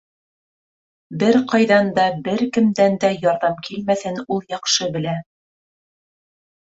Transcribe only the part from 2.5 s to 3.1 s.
кемдән